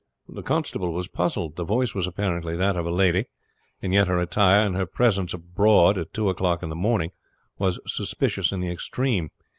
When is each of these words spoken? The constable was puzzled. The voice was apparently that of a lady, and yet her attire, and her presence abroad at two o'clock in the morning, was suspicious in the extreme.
The 0.27 0.41
constable 0.41 0.93
was 0.93 1.07
puzzled. 1.07 1.57
The 1.57 1.63
voice 1.63 1.93
was 1.93 2.07
apparently 2.07 2.55
that 2.55 2.75
of 2.75 2.87
a 2.87 2.89
lady, 2.89 3.25
and 3.83 3.93
yet 3.93 4.07
her 4.07 4.17
attire, 4.17 4.65
and 4.65 4.75
her 4.75 4.87
presence 4.87 5.31
abroad 5.31 5.95
at 5.99 6.11
two 6.11 6.27
o'clock 6.27 6.63
in 6.63 6.69
the 6.69 6.75
morning, 6.75 7.11
was 7.59 7.77
suspicious 7.85 8.51
in 8.51 8.61
the 8.61 8.69
extreme. 8.71 9.29